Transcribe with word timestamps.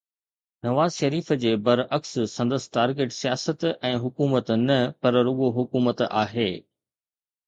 نواز 0.67 0.95
شريف 1.01 1.27
جي 1.41 1.49
برعڪس 1.65 2.15
سندس 2.31 2.65
ٽارگيٽ 2.77 3.13
سياست 3.17 3.65
۽ 3.89 3.91
حڪومت 4.05 4.49
نه 4.63 4.79
پر 5.07 5.19
رڳو 5.29 5.51
حڪومت 5.59 6.03
آهي. 6.23 6.47